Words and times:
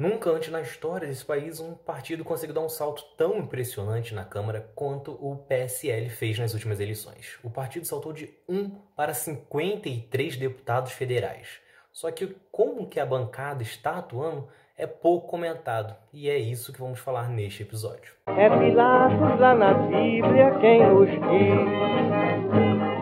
Nunca 0.00 0.30
antes 0.30 0.50
na 0.50 0.62
história 0.62 1.06
desse 1.06 1.22
país 1.22 1.60
um 1.60 1.74
partido 1.74 2.24
conseguiu 2.24 2.54
dar 2.54 2.62
um 2.62 2.70
salto 2.70 3.04
tão 3.18 3.36
impressionante 3.36 4.14
na 4.14 4.24
Câmara 4.24 4.72
quanto 4.74 5.12
o 5.12 5.36
PSL 5.36 6.08
fez 6.08 6.38
nas 6.38 6.54
últimas 6.54 6.80
eleições. 6.80 7.38
O 7.44 7.50
partido 7.50 7.84
saltou 7.84 8.10
de 8.10 8.32
1 8.48 8.70
para 8.96 9.12
53 9.12 10.38
deputados 10.38 10.92
federais. 10.92 11.60
Só 11.92 12.10
que 12.10 12.34
como 12.50 12.88
que 12.88 12.98
a 12.98 13.04
bancada 13.04 13.62
está 13.62 13.98
atuando 13.98 14.48
é 14.74 14.86
pouco 14.86 15.28
comentado, 15.28 15.94
e 16.14 16.30
é 16.30 16.38
isso 16.38 16.72
que 16.72 16.80
vamos 16.80 16.98
falar 16.98 17.28
neste 17.28 17.62
episódio. 17.62 18.14
É 18.26 18.48
Pilatos 18.48 19.38
lá 19.38 19.54
na 19.54 19.74
Bíblia 19.74 20.58
quem 20.62 20.82
nos 20.82 21.10
diz, 21.10 21.20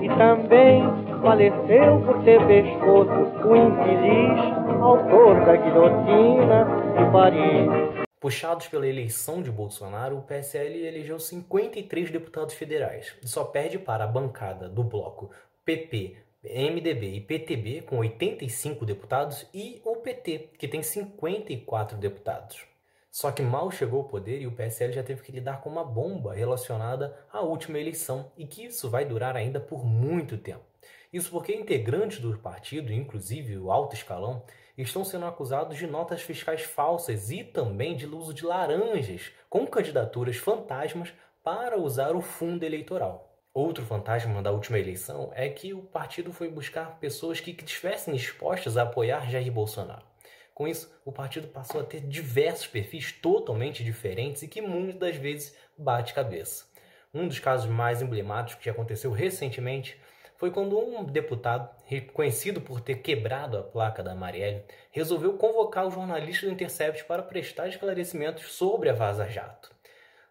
e 0.02 0.08
também 0.18 0.82
faleceu 1.22 2.00
por 2.04 2.24
ter 2.24 2.44
pescoço 2.44 3.48
o 3.48 3.56
infeliz 3.56 4.57
autor 4.82 5.44
da 5.44 5.56
guilhotina 5.56 6.64
de 6.96 7.12
Paris. 7.12 8.06
Puxados 8.20 8.68
pela 8.68 8.86
eleição 8.86 9.42
de 9.42 9.50
Bolsonaro, 9.50 10.18
o 10.18 10.22
PSL 10.22 10.86
elegeu 10.86 11.18
53 11.18 12.10
deputados 12.10 12.54
federais 12.54 13.14
e 13.22 13.28
só 13.28 13.44
perde 13.44 13.78
para 13.78 14.04
a 14.04 14.08
bancada 14.08 14.68
do 14.68 14.82
bloco 14.82 15.30
PP, 15.64 16.16
MDB 16.42 17.14
e 17.14 17.20
PTB, 17.20 17.82
com 17.82 17.98
85 17.98 18.86
deputados, 18.86 19.46
e 19.52 19.80
o 19.84 19.96
PT, 19.96 20.50
que 20.58 20.68
tem 20.68 20.82
54 20.82 21.96
deputados. 21.96 22.64
Só 23.10 23.32
que 23.32 23.42
mal 23.42 23.70
chegou 23.70 24.00
ao 24.00 24.08
poder 24.08 24.40
e 24.40 24.46
o 24.46 24.52
PSL 24.52 24.92
já 24.92 25.02
teve 25.02 25.22
que 25.22 25.32
lidar 25.32 25.60
com 25.60 25.70
uma 25.70 25.84
bomba 25.84 26.34
relacionada 26.34 27.16
à 27.32 27.40
última 27.40 27.78
eleição 27.78 28.30
e 28.36 28.46
que 28.46 28.66
isso 28.66 28.88
vai 28.88 29.04
durar 29.04 29.36
ainda 29.36 29.58
por 29.58 29.84
muito 29.84 30.36
tempo. 30.36 30.64
Isso 31.12 31.30
porque 31.30 31.54
integrantes 31.54 32.20
do 32.20 32.36
partido, 32.38 32.92
inclusive 32.92 33.56
o 33.56 33.70
alto 33.70 33.94
escalão, 33.94 34.42
estão 34.76 35.04
sendo 35.04 35.26
acusados 35.26 35.76
de 35.76 35.86
notas 35.86 36.22
fiscais 36.22 36.62
falsas 36.62 37.30
e 37.30 37.42
também 37.42 37.96
de 37.96 38.06
uso 38.06 38.34
de 38.34 38.44
laranjas 38.44 39.32
com 39.48 39.66
candidaturas 39.66 40.36
fantasmas 40.36 41.12
para 41.42 41.78
usar 41.78 42.14
o 42.14 42.20
fundo 42.20 42.62
eleitoral. 42.62 43.28
Outro 43.54 43.84
fantasma 43.84 44.42
da 44.42 44.52
última 44.52 44.78
eleição 44.78 45.32
é 45.34 45.48
que 45.48 45.72
o 45.72 45.82
partido 45.82 46.32
foi 46.32 46.48
buscar 46.48 46.98
pessoas 47.00 47.40
que 47.40 47.50
estivessem 47.50 48.14
dispostas 48.14 48.76
a 48.76 48.82
apoiar 48.82 49.28
Jair 49.28 49.50
Bolsonaro. 49.50 50.06
Com 50.54 50.68
isso, 50.68 50.92
o 51.04 51.10
partido 51.10 51.48
passou 51.48 51.80
a 51.80 51.84
ter 51.84 52.00
diversos 52.00 52.66
perfis 52.66 53.10
totalmente 53.12 53.82
diferentes 53.82 54.42
e 54.42 54.48
que 54.48 54.60
muitas 54.60 54.96
das 54.96 55.16
vezes 55.16 55.56
bate 55.76 56.12
cabeça. 56.12 56.66
Um 57.14 57.26
dos 57.26 57.38
casos 57.38 57.70
mais 57.70 58.02
emblemáticos 58.02 58.62
que 58.62 58.68
aconteceu 58.68 59.10
recentemente 59.10 59.98
foi 60.38 60.52
quando 60.52 60.78
um 60.78 61.04
deputado, 61.04 61.68
reconhecido 61.84 62.60
por 62.60 62.80
ter 62.80 63.02
quebrado 63.02 63.58
a 63.58 63.62
placa 63.62 64.04
da 64.04 64.14
Marielle, 64.14 64.62
resolveu 64.92 65.32
convocar 65.32 65.84
o 65.84 65.90
jornalista 65.90 66.46
do 66.46 66.52
Intercept 66.52 67.04
para 67.04 67.24
prestar 67.24 67.68
esclarecimentos 67.68 68.52
sobre 68.52 68.88
a 68.88 68.94
Vaza 68.94 69.28
Jato. 69.28 69.70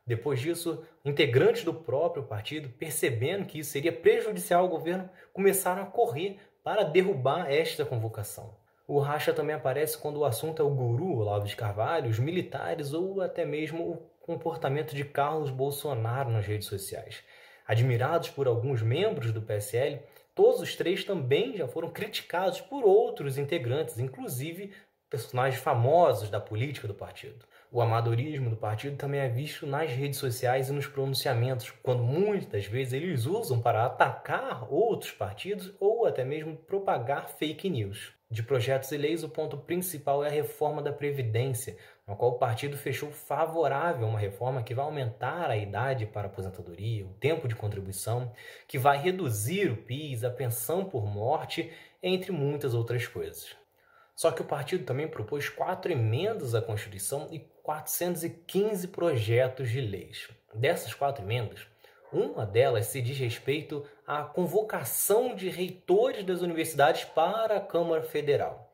Depois 0.05 0.39
disso, 0.39 0.81
integrantes 1.03 1.65
do 1.65 1.73
próprio 1.73 2.23
partido, 2.23 2.69
percebendo 2.69 3.45
que 3.45 3.59
isso 3.59 3.71
seria 3.71 3.91
prejudicial 3.91 4.63
ao 4.63 4.69
governo, 4.69 5.09
começaram 5.33 5.83
a 5.83 5.87
correr 5.87 6.39
para 6.63 6.83
derrubar 6.83 7.51
esta 7.51 7.85
convocação. 7.85 8.55
O 8.87 8.99
racha 8.99 9.33
também 9.33 9.57
aparece 9.57 9.97
quando 9.97 10.21
o 10.21 10.25
assunto 10.25 10.61
é 10.61 10.65
o 10.65 10.69
guru 10.69 11.17
Olavo 11.17 11.45
de 11.45 11.55
Carvalho, 11.57 12.09
os 12.09 12.17
militares 12.17 12.93
ou 12.93 13.19
até 13.19 13.43
mesmo 13.43 13.83
o 13.83 13.97
comportamento 14.21 14.95
de 14.95 15.03
Carlos 15.03 15.49
Bolsonaro 15.49 16.29
nas 16.29 16.45
redes 16.45 16.67
sociais. 16.67 17.21
Admirados 17.67 18.29
por 18.29 18.47
alguns 18.47 18.81
membros 18.81 19.33
do 19.33 19.41
PSL, 19.41 19.99
todos 20.33 20.61
os 20.61 20.75
três 20.75 21.03
também 21.03 21.57
já 21.57 21.67
foram 21.67 21.89
criticados 21.89 22.61
por 22.61 22.85
outros 22.85 23.37
integrantes, 23.37 23.99
inclusive 23.99 24.71
personagens 25.09 25.61
famosos 25.61 26.29
da 26.29 26.39
política 26.39 26.87
do 26.87 26.93
partido. 26.93 27.45
O 27.69 27.81
amadorismo 27.81 28.49
do 28.49 28.55
partido 28.55 28.95
também 28.95 29.19
é 29.19 29.27
visto 29.27 29.67
nas 29.67 29.91
redes 29.91 30.19
sociais 30.19 30.69
e 30.69 30.71
nos 30.71 30.87
pronunciamentos, 30.87 31.69
quando 31.83 32.01
muitas 32.01 32.65
vezes 32.65 32.93
eles 32.93 33.25
usam 33.25 33.59
para 33.59 33.85
atacar 33.85 34.71
outros 34.71 35.11
partidos 35.11 35.73
ou 35.77 36.05
até 36.05 36.23
mesmo 36.23 36.55
propagar 36.55 37.27
fake 37.27 37.69
news. 37.69 38.13
De 38.31 38.41
projetos 38.41 38.91
e 38.93 38.97
leis, 38.97 39.21
o 39.21 39.29
ponto 39.29 39.57
principal 39.57 40.23
é 40.23 40.27
a 40.27 40.31
reforma 40.31 40.81
da 40.81 40.93
Previdência, 40.93 41.77
na 42.07 42.15
qual 42.15 42.31
o 42.31 42.37
partido 42.37 42.77
fechou 42.77 43.11
favorável 43.11 44.05
a 44.05 44.09
uma 44.09 44.19
reforma 44.19 44.63
que 44.63 44.73
vai 44.73 44.85
aumentar 44.85 45.49
a 45.49 45.57
idade 45.57 46.05
para 46.05 46.27
a 46.27 46.31
aposentadoria, 46.31 47.05
o 47.05 47.13
tempo 47.15 47.49
de 47.49 47.55
contribuição, 47.55 48.31
que 48.65 48.77
vai 48.77 48.97
reduzir 48.97 49.69
o 49.69 49.77
PIS, 49.77 50.23
a 50.23 50.29
pensão 50.29 50.85
por 50.85 51.05
morte, 51.05 51.69
entre 52.01 52.31
muitas 52.31 52.73
outras 52.73 53.05
coisas. 53.07 53.57
Só 54.17 54.31
que 54.31 54.41
o 54.41 54.45
partido 54.45 54.83
também 54.83 55.07
propôs 55.07 55.47
quatro 55.47 55.91
emendas 55.91 56.55
à 56.55 56.61
Constituição 56.61 57.27
e 57.29 57.37
415 57.61 58.87
projetos 58.87 59.69
de 59.69 59.79
leis. 59.79 60.27
Dessas 60.55 60.91
quatro 60.95 61.23
emendas, 61.23 61.67
uma 62.11 62.43
delas 62.43 62.87
se 62.87 62.99
diz 62.99 63.15
respeito 63.19 63.85
à 64.07 64.23
convocação 64.23 65.35
de 65.35 65.49
reitores 65.49 66.23
das 66.23 66.41
universidades 66.41 67.03
para 67.03 67.57
a 67.57 67.61
Câmara 67.61 68.01
Federal. 68.01 68.71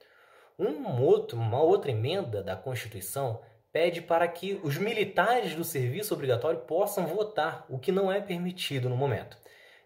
Um 0.58 1.02
outro, 1.02 1.38
uma 1.38 1.62
outra 1.62 1.92
emenda 1.92 2.42
da 2.42 2.56
Constituição 2.56 3.42
pede 3.70 4.02
para 4.02 4.26
que 4.30 4.58
os 4.64 4.78
militares 4.78 5.56
do 5.56 5.66
serviço 5.66 6.14
obrigatório 6.14 6.62
possam 6.62 7.06
votar, 7.06 7.66
o 7.68 7.78
que 7.78 7.92
não 7.92 8.10
é 8.10 8.22
permitido 8.22 8.88
no 8.88 8.96
momento. 8.96 9.38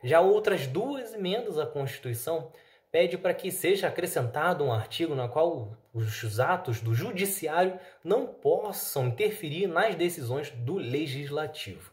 Já 0.04 0.22
outras 0.22 0.68
duas 0.68 1.16
emendas 1.16 1.58
à 1.58 1.66
Constituição 1.66 2.52
pede 2.92 3.18
para 3.18 3.34
que 3.34 3.52
seja 3.52 3.88
acrescentado 3.88 4.64
um 4.64 4.72
artigo 4.72 5.14
na 5.14 5.28
qual 5.28 5.78
os 5.94 6.40
atos 6.40 6.82
do 6.82 6.94
judiciário 6.94 7.80
não 8.04 8.28
possam 8.28 9.08
interferir 9.08 9.68
nas 9.68 9.96
decisões 9.96 10.50
do 10.52 10.76
legislativo. 10.76 11.92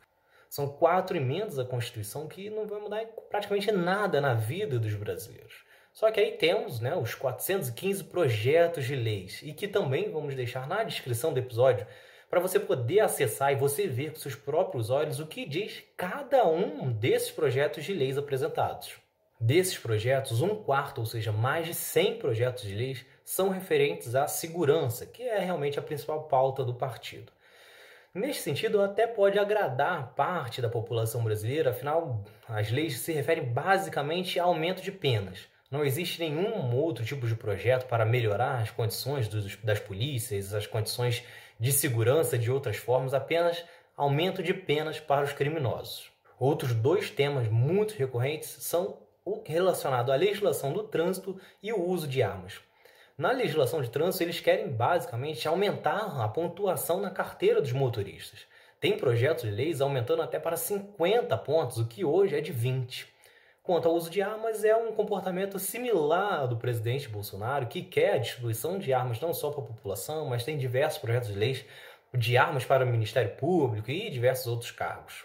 São 0.49 0.69
quatro 0.69 1.17
emendas 1.17 1.59
à 1.59 1.65
Constituição 1.65 2.29
que 2.29 2.49
não 2.49 2.67
vão 2.67 2.83
mudar 2.83 3.05
praticamente 3.29 3.73
nada 3.73 4.21
na 4.21 4.35
vida 4.35 4.79
dos 4.79 4.95
brasileiros. 4.95 5.65
Só 5.93 6.11
que 6.11 6.21
aí 6.21 6.33
temos 6.33 6.81
né, 6.81 6.95
os 6.97 7.15
415 7.15 8.05
projetos 8.05 8.85
de 8.85 8.97
leis 8.97 9.41
e 9.43 9.53
que 9.53 9.69
também 9.69 10.11
vamos 10.11 10.35
deixar 10.35 10.67
na 10.67 10.83
descrição 10.85 11.33
do 11.33 11.39
episódio 11.39 11.87
para 12.29 12.41
você 12.41 12.59
poder 12.59 13.01
acessar 13.01 13.53
e 13.53 13.57
você 13.57 13.87
ver 13.87 14.11
com 14.11 14.19
seus 14.19 14.35
próprios 14.35 14.91
olhos 14.91 15.21
o 15.21 15.27
que 15.27 15.47
diz 15.47 15.85
cada 15.97 16.47
um 16.49 16.93
desses 16.93 17.31
projetos 17.31 17.85
de 17.85 17.93
leis 17.93 18.19
apresentados. 18.19 19.04
Desses 19.45 19.77
projetos, 19.77 20.41
um 20.41 20.55
quarto, 20.55 21.03
ou 21.03 21.07
seja, 21.07 21.31
mais 21.31 21.67
de 21.67 21.75
100 21.75 22.17
projetos 22.17 22.63
de 22.63 22.75
leis, 22.75 23.05
são 23.27 23.51
referentes 23.51 24.15
à 24.15 24.27
segurança, 24.27 25.05
que 25.05 25.23
é 25.23 25.39
realmente 25.39 25.79
a 25.79 25.83
principal 25.83 26.23
pauta 26.23 26.65
do 26.65 26.73
partido. 26.73 27.31
Neste 28.15 28.41
sentido, 28.41 28.81
até 28.81 29.07
pode 29.07 29.39
agradar 29.39 30.15
parte 30.15 30.63
da 30.63 30.69
população 30.71 31.23
brasileira, 31.23 31.73
afinal, 31.73 32.25
as 32.49 32.71
leis 32.71 33.01
se 33.01 33.13
referem 33.13 33.45
basicamente 33.45 34.41
a 34.41 34.45
aumento 34.45 34.81
de 34.81 34.91
penas. 34.91 35.41
Não 35.71 35.85
existe 35.85 36.21
nenhum 36.21 36.75
outro 36.75 37.05
tipo 37.05 37.27
de 37.27 37.35
projeto 37.35 37.87
para 37.87 38.07
melhorar 38.07 38.63
as 38.63 38.71
condições 38.71 39.29
dos, 39.29 39.57
das 39.57 39.79
polícias, 39.79 40.55
as 40.55 40.67
condições 40.67 41.23
de 41.61 41.71
segurança 41.71 42.39
de 42.39 42.51
outras 42.51 42.79
formas, 42.79 43.13
apenas 43.13 43.63
aumento 43.95 44.43
de 44.43 44.55
penas 44.55 44.99
para 44.99 45.23
os 45.23 45.35
criminosos. 45.35 46.11
Outros 46.41 46.73
dois 46.73 47.11
temas 47.11 47.47
muito 47.47 47.93
recorrentes 47.93 48.49
são 48.49 49.05
relacionado 49.45 50.13
à 50.13 50.17
legislação 50.17 50.73
do 50.73 50.83
trânsito 50.83 51.39
e 51.63 51.73
o 51.73 51.83
uso 51.83 52.07
de 52.07 52.23
armas. 52.23 52.61
Na 53.17 53.31
legislação 53.31 53.81
de 53.81 53.91
trânsito, 53.91 54.25
eles 54.25 54.41
querem 54.41 54.69
basicamente 54.69 55.47
aumentar 55.47 56.21
a 56.21 56.29
pontuação 56.29 57.01
na 57.01 57.11
carteira 57.11 57.61
dos 57.61 57.73
motoristas. 57.73 58.41
Tem 58.81 58.99
projetos 58.99 59.45
de 59.45 59.51
leis 59.51 59.81
aumentando 59.81 60.21
até 60.21 60.39
para 60.39 60.57
50 60.57 61.37
pontos, 61.39 61.79
o 61.79 61.87
que 61.87 62.05
hoje 62.05 62.37
é 62.37 62.41
de 62.41 62.53
20. 62.53 63.07
Quanto 63.63 63.89
ao 63.89 63.95
uso 63.95 64.11
de 64.11 64.21
armas, 64.21 64.63
é 64.63 64.77
um 64.77 64.93
comportamento 64.93 65.59
similar 65.59 66.47
do 66.47 66.57
presidente 66.57 67.09
Bolsonaro, 67.09 67.67
que 67.67 67.83
quer 67.83 68.15
a 68.15 68.19
distribuição 68.19 68.79
de 68.79 68.93
armas 68.93 69.21
não 69.21 69.33
só 69.33 69.51
para 69.51 69.63
a 69.63 69.67
população, 69.69 70.27
mas 70.27 70.45
tem 70.45 70.59
diversos 70.59 70.99
projetos 70.99 71.31
de 71.31 71.39
leis 71.39 71.65
de 72.13 72.37
armas 72.37 72.65
para 72.65 72.85
o 72.85 72.89
Ministério 72.89 73.35
Público 73.37 73.91
e 73.91 74.11
diversos 74.11 74.47
outros 74.49 74.71
cargos. 74.71 75.25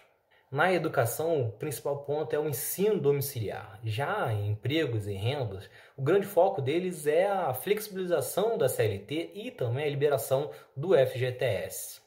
Na 0.51 0.73
educação, 0.73 1.41
o 1.41 1.51
principal 1.51 1.99
ponto 1.99 2.35
é 2.35 2.39
o 2.39 2.49
ensino 2.49 2.99
domiciliar. 2.99 3.79
Já 3.83 4.33
em 4.33 4.49
empregos 4.49 5.07
e 5.07 5.13
rendas, 5.13 5.69
o 5.95 6.01
grande 6.01 6.25
foco 6.25 6.59
deles 6.59 7.05
é 7.05 7.27
a 7.27 7.53
flexibilização 7.53 8.57
da 8.57 8.67
CLT 8.67 9.29
e 9.35 9.51
também 9.51 9.85
a 9.85 9.89
liberação 9.89 10.49
do 10.75 10.97
FGTS. 10.97 12.01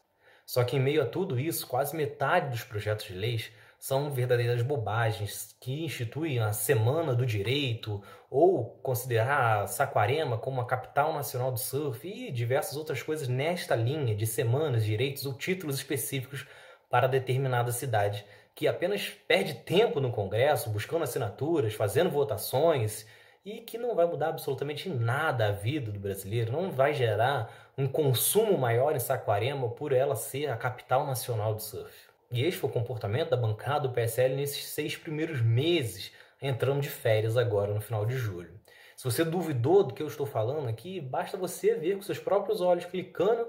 Só 0.44 0.64
que 0.64 0.76
em 0.76 0.80
meio 0.80 1.02
a 1.02 1.06
tudo 1.06 1.38
isso, 1.38 1.68
quase 1.68 1.94
metade 1.94 2.50
dos 2.50 2.64
projetos 2.64 3.06
de 3.06 3.14
leis 3.14 3.52
são 3.78 4.10
verdadeiras 4.10 4.62
bobagens 4.62 5.56
que 5.60 5.84
instituem 5.84 6.40
a 6.40 6.52
Semana 6.52 7.14
do 7.14 7.24
Direito 7.24 8.02
ou 8.28 8.64
considerar 8.82 9.68
Saquarema 9.68 10.36
como 10.36 10.60
a 10.60 10.66
capital 10.66 11.12
nacional 11.14 11.52
do 11.52 11.58
surf 11.60 12.08
e 12.08 12.32
diversas 12.32 12.76
outras 12.76 13.04
coisas 13.04 13.28
nesta 13.28 13.76
linha 13.76 14.16
de 14.16 14.26
semanas, 14.26 14.84
direitos 14.84 15.26
ou 15.26 15.32
títulos 15.32 15.76
específicos 15.76 16.44
para 16.92 17.06
determinada 17.06 17.72
cidade, 17.72 18.22
que 18.54 18.68
apenas 18.68 19.08
perde 19.08 19.54
tempo 19.54 19.98
no 19.98 20.12
Congresso 20.12 20.68
buscando 20.68 21.04
assinaturas, 21.04 21.72
fazendo 21.72 22.10
votações 22.10 23.06
e 23.42 23.62
que 23.62 23.78
não 23.78 23.94
vai 23.94 24.04
mudar 24.04 24.28
absolutamente 24.28 24.90
nada 24.90 25.48
a 25.48 25.52
vida 25.52 25.90
do 25.90 25.98
brasileiro, 25.98 26.52
não 26.52 26.70
vai 26.70 26.92
gerar 26.92 27.72
um 27.78 27.88
consumo 27.88 28.58
maior 28.58 28.94
em 28.94 29.00
Saquarema 29.00 29.70
por 29.70 29.90
ela 29.90 30.14
ser 30.14 30.50
a 30.50 30.56
capital 30.56 31.06
nacional 31.06 31.54
do 31.54 31.62
surf. 31.62 31.94
E 32.30 32.44
este 32.44 32.60
foi 32.60 32.68
o 32.68 32.72
comportamento 32.74 33.30
da 33.30 33.38
bancada 33.38 33.88
do 33.88 33.94
PSL 33.94 34.36
nesses 34.36 34.66
seis 34.66 34.94
primeiros 34.94 35.40
meses, 35.40 36.12
entrando 36.42 36.82
de 36.82 36.90
férias 36.90 37.38
agora 37.38 37.72
no 37.72 37.80
final 37.80 38.04
de 38.04 38.18
julho. 38.18 38.60
Se 38.94 39.04
você 39.04 39.24
duvidou 39.24 39.82
do 39.82 39.94
que 39.94 40.02
eu 40.02 40.08
estou 40.08 40.26
falando 40.26 40.68
aqui, 40.68 41.00
basta 41.00 41.38
você 41.38 41.74
ver 41.74 41.96
com 41.96 42.02
seus 42.02 42.18
próprios 42.18 42.60
olhos, 42.60 42.84
clicando 42.84 43.48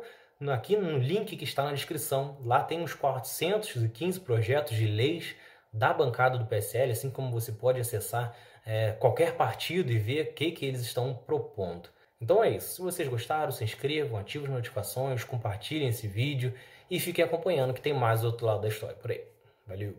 aqui 0.52 0.76
no 0.76 0.98
link 0.98 1.36
que 1.36 1.44
está 1.44 1.64
na 1.64 1.74
descrição. 1.74 2.38
Lá 2.44 2.64
tem 2.64 2.82
uns 2.82 2.94
415 2.94 4.20
projetos 4.20 4.76
de 4.76 4.88
leis 4.88 5.36
da 5.72 5.94
bancada 5.94 6.38
do 6.38 6.46
PSL, 6.46 6.92
assim 6.92 7.10
como 7.10 7.32
você 7.32 7.52
pode 7.52 7.80
acessar 7.80 8.36
é, 8.66 8.92
qualquer 8.92 9.36
partido 9.36 9.92
e 9.92 9.98
ver 9.98 10.28
o 10.28 10.34
que, 10.34 10.52
que 10.52 10.66
eles 10.66 10.82
estão 10.82 11.14
propondo. 11.14 11.90
Então 12.22 12.44
é 12.44 12.52
isso. 12.52 12.76
Se 12.76 12.82
vocês 12.82 13.08
gostaram, 13.08 13.52
se 13.52 13.64
inscrevam, 13.64 14.18
ativem 14.18 14.48
as 14.48 14.54
notificações, 14.54 15.24
compartilhem 15.24 15.90
esse 15.90 16.08
vídeo 16.08 16.54
e 16.90 17.00
fiquem 17.00 17.26
acompanhando 17.26 17.74
que 17.74 17.82
tem 17.82 17.94
mais 17.94 18.22
do 18.22 18.28
outro 18.28 18.46
lado 18.46 18.62
da 18.62 18.68
história 18.68 18.96
por 18.96 19.12
aí. 19.12 19.22
Valeu! 19.68 19.96